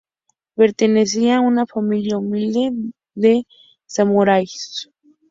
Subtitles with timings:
[0.55, 2.71] Pertenecía a una familia humilde
[3.13, 3.43] de
[3.85, 4.89] samuráis.